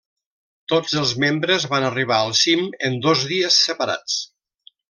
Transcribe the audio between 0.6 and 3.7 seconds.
Tots els membres van arribar al cim, en dos dies